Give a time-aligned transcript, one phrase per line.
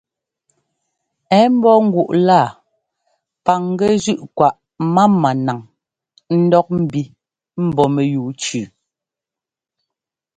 [1.39, 2.49] Ɛ́ ḿbɔ́ ŋguꞌ laa
[3.45, 4.59] paŋgɛ́ zʉ́ꞌ kwaꞌ
[4.93, 5.59] mámá naŋ
[6.41, 7.01] ńdɔk ḿbi
[7.65, 8.61] mbɔ́ mɛyúu tsʉʉ.